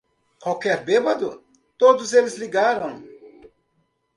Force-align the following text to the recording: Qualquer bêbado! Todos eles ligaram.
Qualquer 0.39 0.83
bêbado! 0.83 1.43
Todos 1.77 2.11
eles 2.13 2.35
ligaram. 2.35 3.03